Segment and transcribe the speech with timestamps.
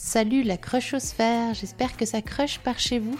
[0.00, 3.18] Salut la crushosphère, j'espère que ça crush par chez vous.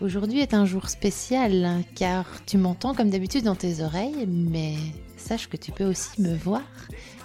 [0.00, 4.76] Aujourd'hui est un jour spécial car tu m'entends comme d'habitude dans tes oreilles, mais
[5.16, 6.62] sache que tu peux aussi me voir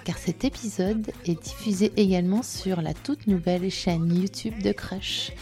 [0.06, 5.34] car cet épisode est diffusé également sur la toute nouvelle chaîne YouTube de Crush.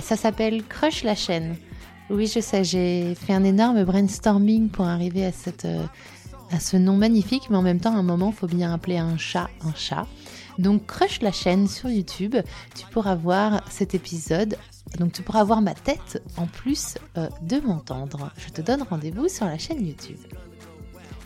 [0.00, 1.54] Ça s'appelle Crush la chaîne.
[2.10, 5.86] Oui, je sais, j'ai fait un énorme brainstorming pour arriver à, cette, euh,
[6.50, 8.98] à ce nom magnifique, mais en même temps, à un moment, il faut bien appeler
[8.98, 10.06] un chat un chat.
[10.58, 12.36] Donc, Crush la chaîne sur YouTube,
[12.74, 14.56] tu pourras voir cet épisode.
[14.98, 18.30] Donc, tu pourras voir ma tête en plus euh, de m'entendre.
[18.36, 20.18] Je te donne rendez-vous sur la chaîne YouTube.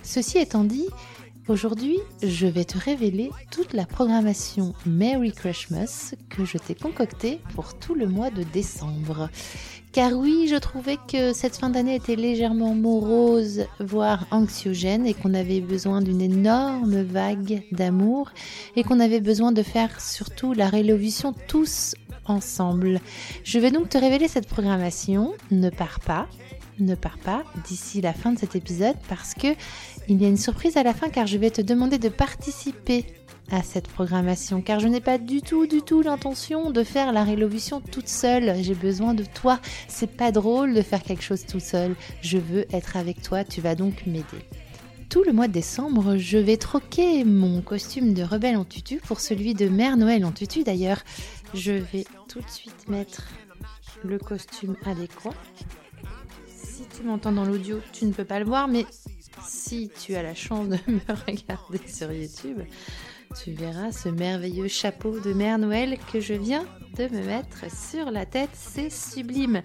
[0.03, 0.87] Ceci étant dit,
[1.47, 7.79] Aujourd'hui, je vais te révéler toute la programmation Merry Christmas que je t'ai concoctée pour
[7.79, 9.29] tout le mois de décembre.
[9.93, 15.35] Car oui, je trouvais que cette fin d'année était légèrement morose, voire anxiogène, et qu'on
[15.35, 18.31] avait besoin d'une énorme vague d'amour,
[18.75, 23.01] et qu'on avait besoin de faire surtout la révolution tous ensemble.
[23.45, 25.35] Je vais donc te révéler cette programmation.
[25.51, 26.27] Ne pars pas,
[26.79, 29.49] ne pars pas d'ici la fin de cet épisode parce que
[30.09, 33.07] il y a une surprise à la fin car je vais te demander de participer
[33.51, 37.25] à cette programmation car je n'ai pas du tout du tout l'intention de faire la
[37.25, 38.55] révolution toute seule.
[38.63, 39.61] J'ai besoin de toi.
[39.89, 41.95] C'est pas drôle de faire quelque chose tout seul.
[42.23, 44.25] Je veux être avec toi, tu vas donc m'aider.
[45.11, 49.21] Tout le mois de décembre, je vais troquer mon costume de rebelle en tutu pour
[49.21, 51.03] celui de Mère Noël en tutu d'ailleurs.
[51.53, 53.29] Je vais tout de suite mettre
[54.03, 55.35] le costume adéquat
[56.97, 58.87] tu m'entends dans l'audio, tu ne peux pas le voir, mais
[59.47, 62.61] si tu as la chance de me regarder sur YouTube,
[63.43, 66.65] tu verras ce merveilleux chapeau de Mère Noël que je viens
[66.97, 68.51] de me mettre sur la tête.
[68.53, 69.63] C'est sublime.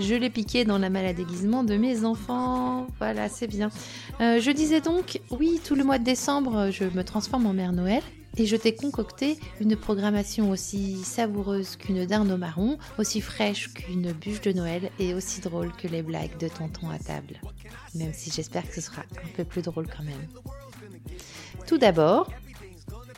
[0.00, 2.86] Je l'ai piqué dans la malle déguisement de mes enfants.
[2.98, 3.70] Voilà, c'est bien.
[4.20, 7.72] Euh, je disais donc, oui, tout le mois de décembre, je me transforme en Mère
[7.72, 8.02] Noël.
[8.38, 14.12] Et je t'ai concocté une programmation aussi savoureuse qu'une dinde au marron, aussi fraîche qu'une
[14.12, 17.40] bûche de Noël et aussi drôle que les blagues de tonton à table.
[17.94, 20.28] Même si j'espère que ce sera un peu plus drôle quand même.
[21.66, 22.30] Tout d'abord,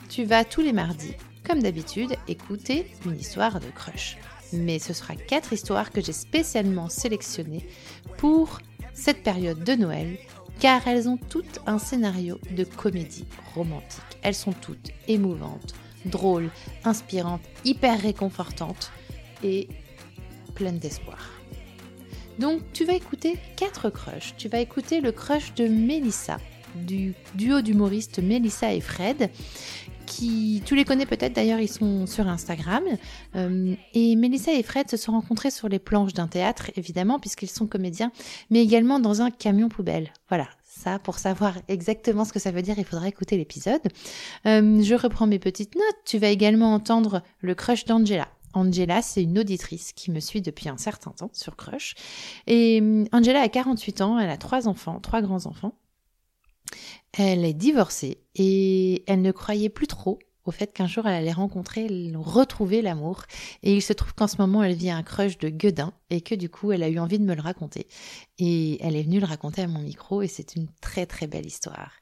[0.09, 1.15] tu vas tous les mardis,
[1.47, 4.17] comme d'habitude, écouter une histoire de crush.
[4.53, 7.67] Mais ce sera quatre histoires que j'ai spécialement sélectionnées
[8.19, 8.59] pour
[8.95, 10.19] cette période de Noël
[10.61, 14.03] car elles ont toutes un scénario de comédie romantique.
[14.23, 16.51] Elles sont toutes émouvantes, drôles,
[16.85, 18.93] inspirantes, hyper réconfortantes
[19.43, 19.69] et
[20.55, 21.31] pleines d'espoir.
[22.39, 24.35] Donc tu vas écouter quatre crushs.
[24.37, 26.39] Tu vas écouter le crush de Melissa,
[26.75, 29.31] du duo d'humoristes Melissa et Fred,
[30.15, 32.85] qui, tu les connais peut-être d'ailleurs, ils sont sur Instagram.
[33.35, 37.51] Euh, et Melissa et Fred se sont rencontrés sur les planches d'un théâtre, évidemment, puisqu'ils
[37.51, 38.13] sont comédiens,
[38.51, 40.13] mais également dans un camion poubelle.
[40.29, 43.83] Voilà, ça, pour savoir exactement ce que ça veut dire, il faudra écouter l'épisode.
[44.47, 45.99] Euh, je reprends mes petites notes.
[46.05, 48.29] Tu vas également entendre le crush d'Angela.
[48.53, 51.97] Angela, c'est une auditrice qui me suit depuis un certain temps sur Crush.
[52.47, 55.75] Et euh, Angela a 48 ans, elle a trois enfants, trois grands-enfants.
[57.17, 61.33] Elle est divorcée et elle ne croyait plus trop au fait qu'un jour elle allait
[61.33, 63.23] rencontrer, retrouver l'amour.
[63.63, 66.35] Et il se trouve qu'en ce moment elle vit un crush de Guedin et que
[66.35, 67.87] du coup elle a eu envie de me le raconter.
[68.39, 71.47] Et elle est venue le raconter à mon micro et c'est une très très belle
[71.47, 71.93] histoire.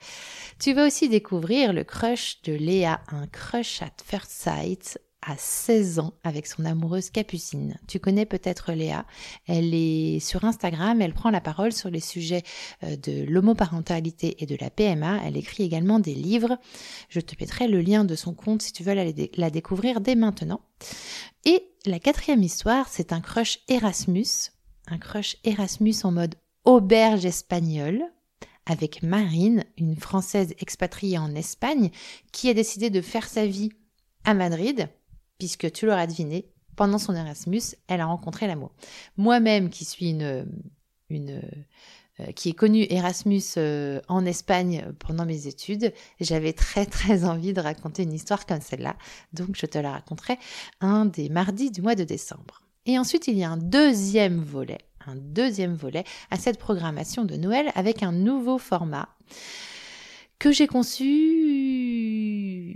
[0.59, 6.01] Tu vas aussi découvrir le crush de Léa, un crush at first sight à 16
[6.01, 7.79] ans avec son amoureuse Capucine.
[7.87, 9.07] Tu connais peut-être Léa.
[9.47, 12.43] Elle est sur Instagram, elle prend la parole sur les sujets
[12.83, 15.21] euh, de l'homoparentalité et de la PMA.
[15.25, 16.59] Elle écrit également des livres.
[17.09, 20.61] Je te mettrai le lien de son compte si tu veux la, découvrir dès maintenant.
[21.45, 24.51] Et la quatrième histoire, c'est un crush Erasmus.
[24.89, 26.35] Un crush Erasmus en mode
[26.65, 28.03] auberge espagnole
[28.67, 31.91] avec Marine, une Française expatriée en Espagne,
[32.31, 33.71] qui a décidé de faire sa vie
[34.25, 34.89] à Madrid
[35.43, 38.71] puisque tu l'auras deviné, pendant son Erasmus, elle a rencontré l'amour.
[39.17, 40.47] Moi-même, qui suis une,
[41.11, 47.53] euh, qui ai connu Erasmus euh, en Espagne pendant mes études, j'avais très très envie
[47.53, 48.95] de raconter une histoire comme celle-là,
[49.33, 50.39] donc je te la raconterai
[50.81, 52.63] un des mardis du mois de décembre.
[52.87, 54.79] Et ensuite, il y a un deuxième volet,
[55.09, 59.09] un deuxième volet à cette programmation de Noël avec un nouveau format
[60.39, 61.82] que j'ai conçu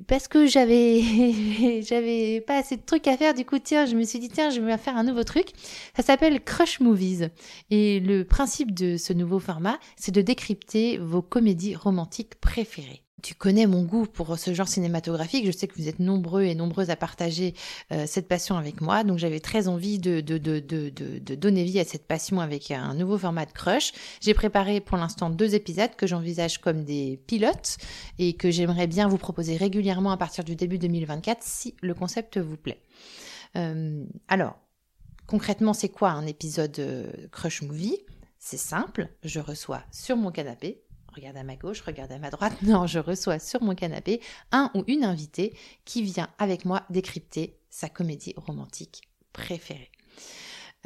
[0.06, 4.04] parce que j'avais j'avais pas assez de trucs à faire du coup tiens je me
[4.04, 5.48] suis dit tiens je vais faire un nouveau truc.
[5.96, 7.30] Ça s'appelle Crush Movies.
[7.70, 13.34] Et le principe de ce nouveau format c'est de décrypter vos comédies romantiques préférées tu
[13.34, 15.46] connais mon goût pour ce genre cinématographique.
[15.46, 17.54] Je sais que vous êtes nombreux et nombreuses à partager
[17.90, 19.04] euh, cette passion avec moi.
[19.04, 22.94] Donc j'avais très envie de, de, de, de, donner vie à cette passion avec un
[22.94, 23.92] nouveau format de crush.
[24.20, 27.78] J'ai préparé pour l'instant deux épisodes que j'envisage comme des pilotes
[28.18, 32.38] et que j'aimerais bien vous proposer régulièrement à partir du début 2024 si le concept
[32.38, 32.80] vous plaît.
[34.28, 34.58] alors,
[35.26, 37.96] concrètement, c'est quoi un épisode Crush Movie?
[38.38, 40.84] C'est simple, je reçois sur mon canapé,
[41.16, 44.20] regarde à ma gauche, regarde à ma droite, non, je reçois sur mon canapé
[44.52, 45.54] un ou une invitée
[45.84, 49.02] qui vient avec moi décrypter sa comédie romantique
[49.32, 49.90] préférée.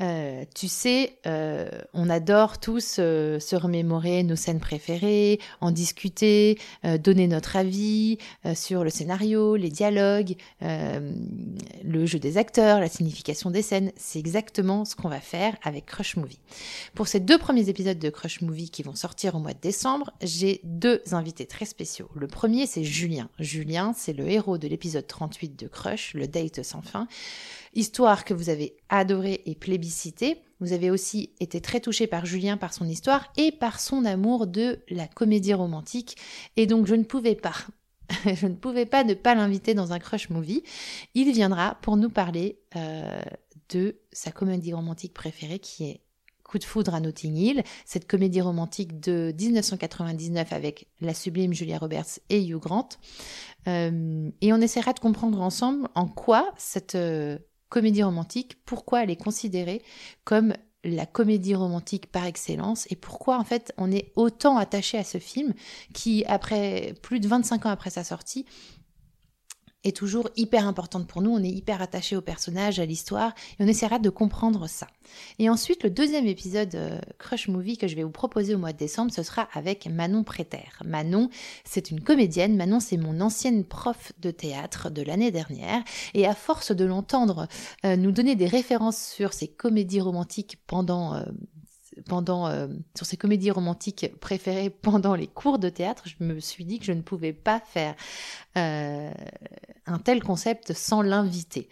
[0.00, 6.58] Euh, tu sais, euh, on adore tous euh, se remémorer nos scènes préférées, en discuter,
[7.02, 8.18] donner notre avis
[8.54, 13.92] sur le scénario, les dialogues, le jeu des acteurs, la signification des scènes.
[13.96, 16.40] C'est exactement ce qu'on va faire avec Crush Movie.
[16.94, 20.12] Pour ces deux premiers épisodes de Crush Movie qui vont sortir au mois de décembre,
[20.22, 22.08] j'ai deux invités très spéciaux.
[22.14, 23.28] Le premier, c'est Julien.
[23.38, 27.06] Julien, c'est le héros de l'épisode 38 de Crush, le date sans fin.
[27.72, 30.42] Histoire que vous avez adorée et plébiscitée.
[30.58, 34.46] Vous avez aussi été très touché par Julien, par son histoire et par son amour
[34.46, 36.16] de la comédie romantique.
[36.56, 37.54] Et donc je ne pouvais pas,
[38.24, 40.62] je ne pouvais pas ne pas l'inviter dans un crush movie.
[41.14, 43.22] Il viendra pour nous parler euh,
[43.70, 46.00] de sa comédie romantique préférée qui est
[46.50, 51.78] Coup de foudre à Notting Hill, cette comédie romantique de 1999 avec la sublime Julia
[51.78, 52.88] Roberts et Hugh Grant.
[53.68, 57.38] Euh, et on essaiera de comprendre ensemble en quoi cette euh,
[57.70, 59.82] comédie romantique, pourquoi elle est considérée
[60.24, 60.52] comme
[60.84, 65.18] la comédie romantique par excellence et pourquoi en fait on est autant attaché à ce
[65.18, 65.52] film
[65.92, 68.46] qui après plus de 25 ans après sa sortie
[69.84, 71.30] est toujours hyper importante pour nous.
[71.30, 74.86] On est hyper attaché au personnage, à l'histoire, et on essaiera de comprendre ça.
[75.38, 78.72] Et ensuite, le deuxième épisode euh, Crush Movie que je vais vous proposer au mois
[78.72, 80.68] de décembre, ce sera avec Manon Préter.
[80.84, 81.30] Manon,
[81.64, 82.56] c'est une comédienne.
[82.56, 85.82] Manon, c'est mon ancienne prof de théâtre de l'année dernière.
[86.14, 87.48] Et à force de l'entendre
[87.86, 91.22] euh, nous donner des références sur ses comédies romantiques pendant euh,
[92.06, 92.48] pendant
[92.96, 96.84] sur ses comédies romantiques préférées pendant les cours de théâtre, je me suis dit que
[96.84, 97.94] je ne pouvais pas faire
[99.90, 101.68] un tel concept sans l'inviter.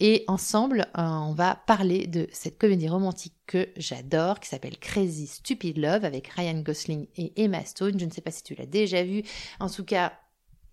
[0.00, 5.28] Et ensemble, euh, on va parler de cette comédie romantique que j'adore, qui s'appelle Crazy
[5.28, 7.98] Stupid Love, avec Ryan Gosling et Emma Stone.
[7.98, 9.22] Je ne sais pas si tu l'as déjà vue.
[9.60, 10.12] En tout cas,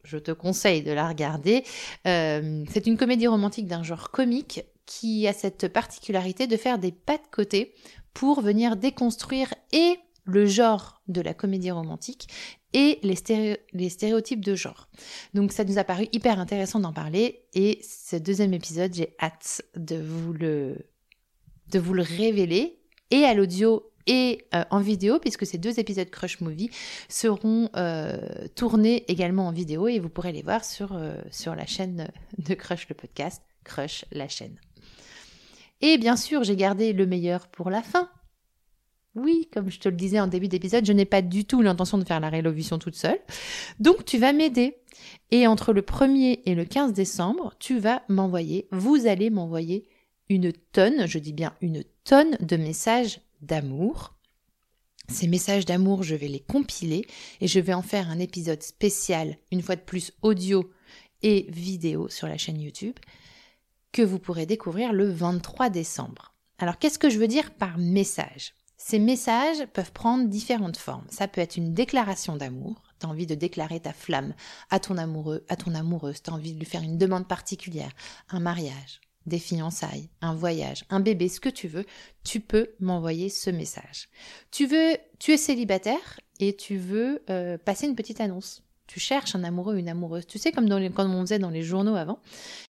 [0.03, 1.63] je te conseille de la regarder.
[2.05, 7.17] c'est une comédie romantique d'un genre comique qui a cette particularité de faire des pas
[7.17, 7.75] de côté
[8.15, 12.27] pour venir déconstruire et le genre de la comédie romantique
[12.73, 13.15] et les,
[13.89, 14.89] stéréotypes de genre.
[15.33, 19.61] Donc ça nous a paru hyper intéressant d'en parler et ce deuxième épisode, j'ai hâte
[19.75, 20.77] de vous le,
[21.71, 22.79] de vous le révéler
[23.11, 26.71] et à l'audio et euh, en vidéo, puisque ces deux épisodes Crush Movie
[27.07, 28.17] seront euh,
[28.55, 32.53] tournés également en vidéo et vous pourrez les voir sur, euh, sur la chaîne de
[32.55, 34.59] Crush le podcast, Crush la chaîne.
[35.81, 38.09] Et bien sûr, j'ai gardé le meilleur pour la fin.
[39.21, 41.97] Oui, comme je te le disais en début d'épisode, je n'ai pas du tout l'intention
[41.97, 43.19] de faire la révolution toute seule.
[43.79, 44.77] Donc tu vas m'aider.
[45.31, 49.87] Et entre le 1er et le 15 décembre, tu vas m'envoyer, vous allez m'envoyer
[50.29, 54.15] une tonne, je dis bien une tonne de messages d'amour.
[55.07, 57.05] Ces messages d'amour, je vais les compiler
[57.41, 60.69] et je vais en faire un épisode spécial, une fois de plus audio
[61.23, 62.97] et vidéo sur la chaîne YouTube
[63.91, 66.35] que vous pourrez découvrir le 23 décembre.
[66.59, 68.53] Alors qu'est-ce que je veux dire par message?
[68.81, 71.05] Ces messages peuvent prendre différentes formes.
[71.09, 74.33] Ça peut être une déclaration d'amour, tu as envie de déclarer ta flamme
[74.69, 77.91] à ton amoureux, à ton amoureuse, tu as envie de lui faire une demande particulière,
[78.29, 81.85] un mariage, des fiançailles, un voyage, un bébé, ce que tu veux,
[82.23, 84.07] tu peux m'envoyer ce message.
[84.49, 88.63] Tu veux, tu es célibataire et tu veux euh, passer une petite annonce.
[88.87, 90.25] Tu cherches un amoureux, une amoureuse.
[90.25, 92.19] Tu sais, comme dans les, on faisait dans les journaux avant,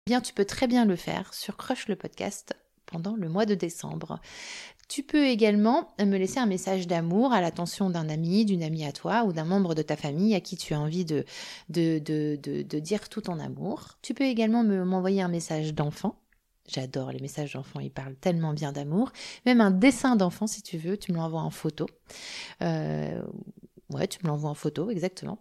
[0.07, 2.55] bien tu peux très bien le faire sur Crush le podcast
[2.87, 4.19] pendant le mois de décembre.
[4.91, 8.91] Tu peux également me laisser un message d'amour à l'attention d'un ami, d'une amie à
[8.91, 11.25] toi ou d'un membre de ta famille à qui tu as envie de,
[11.69, 13.99] dire tout ton amour.
[14.03, 16.17] Tu peux également m'envoyer un message d'enfant.
[16.69, 19.13] J'adore les messages d'enfants, ils parlent tellement bien d'amour.
[19.47, 21.87] Même un dessin d'enfant si tu veux, tu me l'envoies en photo.
[22.61, 23.23] Euh,
[23.91, 25.39] ouais, tu me l'envoies en photo, exactement.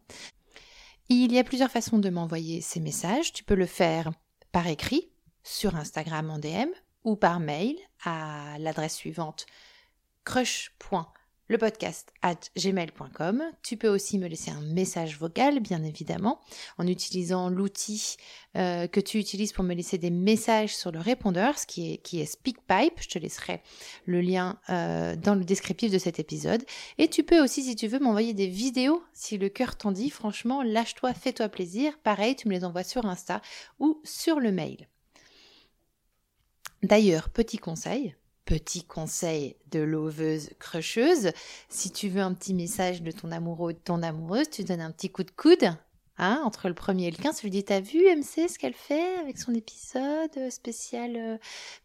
[1.10, 3.34] Il y a plusieurs façons de m'envoyer ces messages.
[3.34, 4.12] Tu peux le faire
[4.52, 5.10] par écrit
[5.44, 6.70] sur Instagram en DM
[7.04, 9.46] ou par mail à l'adresse suivante
[10.26, 13.42] crush.lepodcast at gmail.com.
[13.64, 16.40] Tu peux aussi me laisser un message vocal, bien évidemment,
[16.78, 18.18] en utilisant l'outil
[18.56, 21.98] euh, que tu utilises pour me laisser des messages sur le répondeur, ce qui est,
[21.98, 23.02] qui est SpeakPipe.
[23.02, 23.62] Je te laisserai
[24.06, 26.64] le lien euh, dans le descriptif de cet épisode.
[26.98, 30.12] Et tu peux aussi, si tu veux, m'envoyer des vidéos, si le cœur t'en dit.
[30.12, 31.98] Franchement, lâche-toi, fais-toi plaisir.
[32.04, 33.42] Pareil, tu me les envoies sur Insta
[33.80, 34.88] ou sur le mail.
[36.84, 41.32] D'ailleurs, petit conseil, petit conseil de loveuse crusheuse,
[41.68, 44.82] si tu veux un petit message de ton amoureux ou de ton amoureuse, tu donnes
[44.82, 45.76] un petit coup de coude
[46.22, 48.74] Hein, entre le premier et le 15, tu lui dis T'as vu MC ce qu'elle
[48.74, 51.38] fait avec son épisode euh, spécial euh,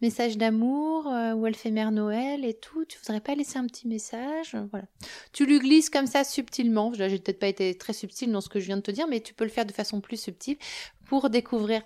[0.02, 3.66] message d'amour euh, où elle fait Mère Noël et tout Tu voudrais pas laisser un
[3.66, 4.86] petit message Voilà.
[5.32, 6.90] Tu lui glisses comme ça subtilement.
[6.98, 9.06] Là, j'ai peut-être pas été très subtil dans ce que je viens de te dire,
[9.06, 10.56] mais tu peux le faire de façon plus subtile
[11.06, 11.82] pour découvrir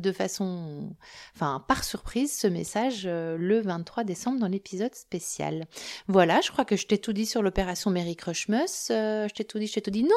[0.00, 0.94] de façon,
[1.34, 5.66] enfin par surprise, ce message le 23 décembre dans l'épisode spécial.
[6.08, 8.88] Voilà, je crois que je t'ai tout dit sur l'opération Mary Crushmus.
[8.88, 10.04] je t'ai tout dit, je t'ai tout dit.
[10.04, 10.10] Non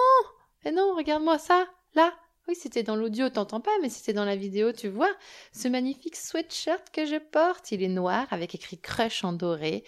[0.66, 2.12] mais non, regarde-moi ça, là.
[2.48, 5.12] Oui, c'était dans l'audio, t'entends pas, mais c'était dans la vidéo, tu vois.
[5.52, 9.84] Ce magnifique sweatshirt que je porte, il est noir avec écrit Crush en doré.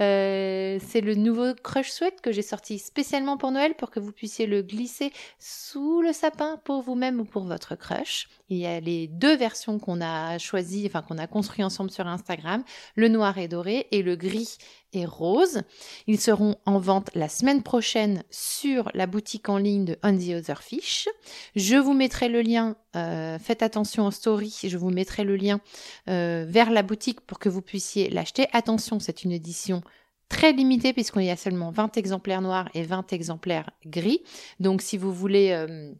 [0.00, 4.12] Euh, c'est le nouveau Crush Sweat que j'ai sorti spécialement pour Noël pour que vous
[4.12, 8.28] puissiez le glisser sous le sapin pour vous-même ou pour votre crush.
[8.50, 12.06] Il y a les deux versions qu'on a choisies, enfin qu'on a construit ensemble sur
[12.06, 12.64] Instagram,
[12.94, 14.56] le noir et doré et le gris
[14.94, 15.62] et rose.
[16.06, 20.30] Ils seront en vente la semaine prochaine sur la boutique en ligne de On the
[20.38, 21.08] Other Fish.
[21.56, 25.60] Je vous mettrai le lien, euh, faites attention aux stories, je vous mettrai le lien
[26.08, 28.46] euh, vers la boutique pour que vous puissiez l'acheter.
[28.52, 29.82] Attention, c'est une édition
[30.30, 34.22] très limitée puisqu'il y a seulement 20 exemplaires noirs et 20 exemplaires gris.
[34.58, 35.50] Donc si vous voulez...
[35.50, 35.92] Euh,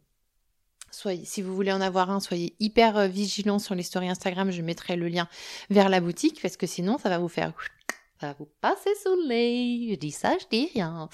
[0.91, 4.51] soyez, si vous voulez en avoir un, soyez hyper vigilant sur les stories Instagram.
[4.51, 5.27] Je mettrai le lien
[5.69, 7.53] vers la boutique parce que sinon, ça va vous faire
[8.27, 9.87] vous passer sous nez.
[9.91, 11.09] Je dis ça, je dis rien.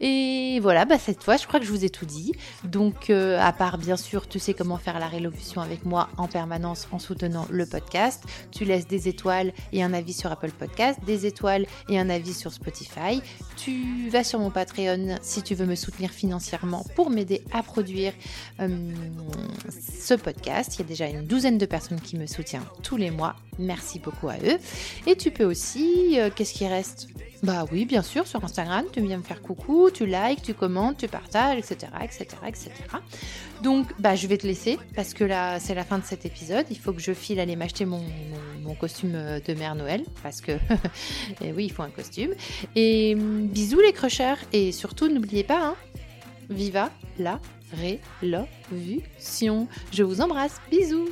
[0.00, 2.32] Et voilà, bah cette fois, je crois que je vous ai tout dit.
[2.62, 6.28] Donc, euh, à part, bien sûr, tu sais comment faire la rélocution avec moi en
[6.28, 8.22] permanence en soutenant le podcast.
[8.52, 12.34] Tu laisses des étoiles et un avis sur Apple Podcast, des étoiles et un avis
[12.34, 13.20] sur Spotify.
[13.56, 18.12] Tu vas sur mon Patreon si tu veux me soutenir financièrement pour m'aider à produire
[18.60, 18.92] euh,
[19.70, 20.76] ce podcast.
[20.76, 23.34] Il y a déjà une douzaine de personnes qui me soutiennent tous les mois.
[23.58, 24.58] Merci beaucoup à eux.
[25.06, 26.20] Et tu peux aussi...
[26.20, 27.08] Euh, qu'est-ce qui reste
[27.42, 30.98] Bah oui, bien sûr, sur Instagram, tu viens me faire coucou, tu likes, tu commentes,
[30.98, 32.70] tu partages, etc., etc., etc.
[33.62, 36.66] Donc, bah, je vais te laisser parce que là, c'est la fin de cet épisode.
[36.70, 38.04] Il faut que je file aller m'acheter mon,
[38.78, 40.52] costume euh, de mère Noël parce que,
[41.40, 42.34] et oui, il faut un costume.
[42.74, 45.76] Et hum, bisous les crushers et surtout, n'oubliez pas, hein,
[46.50, 47.40] viva la
[47.72, 49.66] révolution.
[49.92, 51.08] Je vous embrasse, bisous